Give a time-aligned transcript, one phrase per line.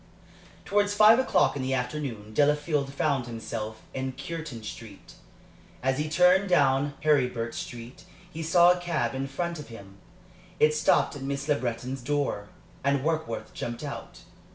[0.65, 5.13] Towards five o'clock in the afternoon, Delafield found himself in Cureton Street.
[5.83, 9.99] As he turned down Heribert Street he saw a cab in front of him.
[10.59, 12.49] It stopped at Miss Le Breton's door,
[12.83, 14.21] and Warkworth jumped out.